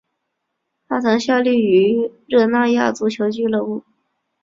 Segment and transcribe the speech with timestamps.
[0.87, 3.83] 他曾效力于热那亚足球俱乐部。